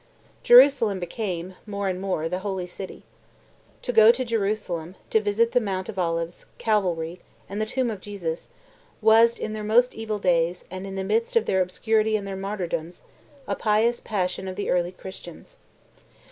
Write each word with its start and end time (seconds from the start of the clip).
Jerusalem 0.41 0.99
became, 0.99 1.53
more 1.67 1.87
and 1.87 2.01
more, 2.01 2.27
the 2.27 2.39
Holy 2.39 2.65
City. 2.65 3.03
To 3.83 3.93
go 3.93 4.11
to 4.11 4.25
Jerusalem, 4.25 4.95
to 5.11 5.21
visit 5.21 5.51
the 5.51 5.59
Mount 5.59 5.89
of 5.89 5.99
Olives, 5.99 6.47
Calvary, 6.57 7.19
and 7.47 7.61
the 7.61 7.67
tomb 7.67 7.91
of 7.91 8.01
Jesus, 8.01 8.49
was, 8.99 9.37
in 9.37 9.53
their 9.53 9.63
most 9.63 9.93
evil 9.93 10.17
days, 10.17 10.65
and 10.71 10.87
in 10.87 10.95
the 10.95 11.03
midst 11.03 11.35
of 11.35 11.45
their 11.45 11.61
obscurity 11.61 12.15
and 12.17 12.25
their 12.25 12.35
martyrdoms, 12.35 13.03
a 13.47 13.53
pious 13.55 13.99
passion 13.99 14.47
with 14.47 14.55
the 14.55 14.71
early 14.71 14.91
Christians. 14.91 15.57